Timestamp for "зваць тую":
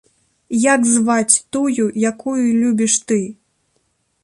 0.93-1.85